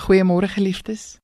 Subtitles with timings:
[0.00, 1.18] Goeiemôre geliefdes.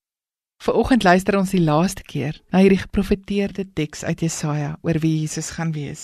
[0.63, 5.49] Vanoggend luister ons die laaste keer na hierdie geprofeteerde teks uit Jesaja oor wie Jesus
[5.57, 6.03] gaan wees.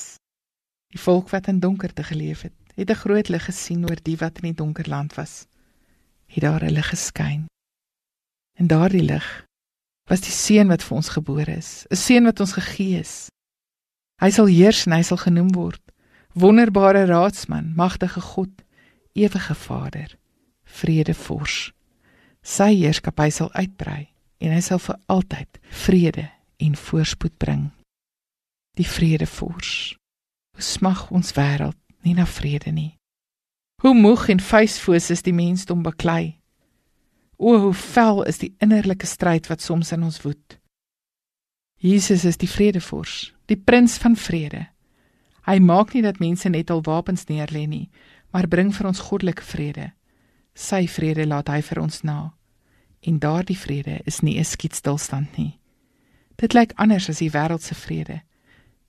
[0.89, 4.41] Die volk wat in donkerte geleef het, het 'n groot lig gesien oor die wat
[4.41, 5.45] in die donker land was.
[6.33, 7.45] Het daar 'n lig geskyn.
[8.57, 9.45] En daardie lig
[10.09, 13.29] was die seun wat vir ons gebore is, 'n seun wat ons gegee is.
[14.21, 15.83] Hy sal heers en hy sal genoem word
[16.33, 18.51] Wonderbare Raadsman, Magtige God,
[19.13, 20.17] Ewige Vader,
[20.65, 21.73] Vredevors
[22.43, 24.11] sy heerskappy sal uitbrei
[24.43, 26.27] en hy sal vir altyd vrede
[26.63, 27.71] en voorspoed bring.
[28.79, 29.95] Die vredevors.
[30.57, 32.97] Hoe smag ons wêreld nie na vrede nie.
[33.83, 36.39] Hoe moeg en vuisfoos is die mensdom beklei.
[37.39, 40.59] O hoe vel is die innerlike stryd wat soms in ons woed.
[41.83, 44.69] Jesus is die vredevors, die prins van vrede.
[45.49, 47.89] Hy maak nie dat mense net al wapens neerlê nie,
[48.31, 49.91] maar bring vir ons goddelike vrede.
[50.55, 52.35] Sy vrede laat hy vir ons na.
[53.01, 55.59] En daardie vrede is nie 'n skietstilstand nie.
[56.37, 58.23] Dit lyk anders as die wêreldse vrede.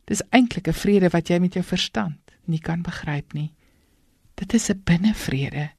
[0.05, 3.53] Dis eintlik 'n vrede wat jy met jou verstand nie kan begryp nie.
[4.35, 5.71] Dit is 'n binnevrede.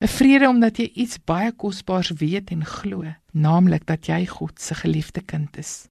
[0.00, 4.74] 'n Vrede omdat jy iets baie kosbaars weet en glo, naamlik dat jy God se
[4.74, 5.88] geliefde kind is.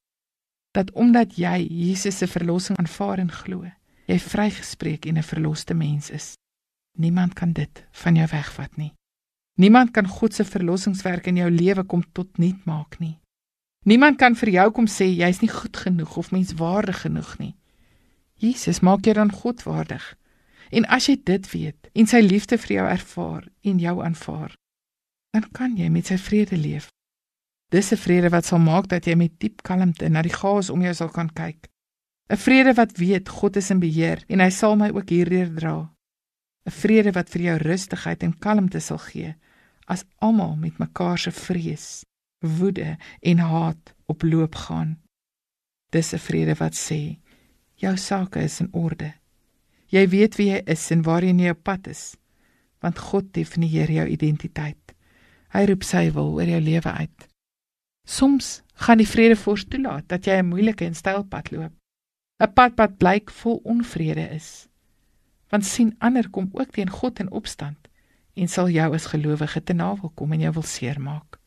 [0.71, 3.71] Dat omdat jy Jesus se verlossing aanvaar en glo,
[4.05, 6.33] jy vrygespreek en 'n verloste mens is.
[6.97, 8.93] Niemand kan dit van jou wegvat nie.
[9.59, 13.17] Niemand kan God se verlossingswerk in jou lewe kom tot niet maak nie.
[13.83, 17.55] Niemand kan vir jou kom sê jy's nie goed genoeg of menswaardig genoeg nie.
[18.39, 20.05] Jesus maak jou dan godwaardig.
[20.71, 24.55] En as jy dit weet en sy liefde vir jou ervaar en jou aanvaar,
[25.35, 26.87] dan kan jy met sy vrede leef.
[27.69, 30.81] Dis 'n vrede wat sal maak dat jy met diep kalmte na die chaos om
[30.81, 31.67] jou sal kan kyk.
[32.30, 35.91] 'n Vrede wat weet God is in beheer en hy sal my ook hierdeur dra.
[36.65, 39.35] 'n Vrede wat vir jou rustigheid en kalmte sal gee
[39.90, 42.04] as almal met mekaar se vrees,
[42.45, 44.98] woede en haat oploop gaan.
[45.90, 47.18] Dis 'n vrede wat sê
[47.76, 49.14] jou sake is in orde.
[49.88, 52.17] Jy weet wie jy is en waarheen jy op pad is,
[52.80, 54.95] want God definieer jou identiteit.
[55.49, 57.28] Hy roep sy wil oor jou lewe uit.
[58.08, 61.73] Soms gaan die vrede voors toelaat dat jy 'n moeilike en styl pad loop.
[62.39, 64.67] 'n Pad wat blyk vol onvrede is.
[65.49, 67.89] Want sien ander kom ook teen God in opstand
[68.39, 71.39] en sal jou as gelowige te navel kom en jou wil seermaak.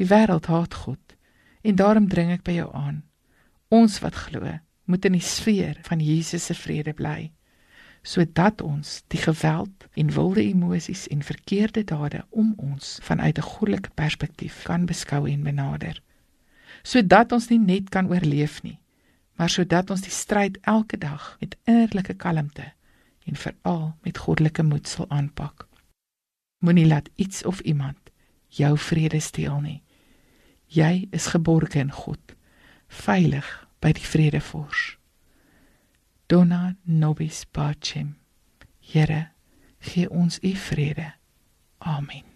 [0.00, 1.16] Die wêreld haat God
[1.62, 3.04] en daarom dring ek by jou aan.
[3.70, 7.30] Ons wat glo, moet in die sfeer van Jesus se vrede bly
[8.02, 13.90] sodat ons die geweld en wilde emosies en verkeerde dade om ons vanuit 'n goddelike
[13.94, 16.02] perspektief kan beskou en benader.
[16.82, 18.78] Sodat ons nie net kan oorleef nie,
[19.36, 22.72] maar sodat ons die stryd elke dag met innerlike kalmte
[23.24, 25.68] en veral met goddelike moed sal aanpak.
[26.62, 27.98] Moenie laat iets of iemand
[28.46, 29.80] jou vrede steel nie.
[30.70, 32.36] Jy is geborge in God,
[32.86, 33.48] veilig
[33.82, 34.96] by die vredevors.
[36.30, 38.14] Dona nobis pacem.
[38.80, 39.32] Here,
[39.82, 41.12] gee ons u vrede.
[41.78, 42.31] Amen.